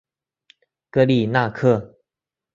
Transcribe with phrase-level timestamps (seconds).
[0.91, 1.99] 戈利纳克。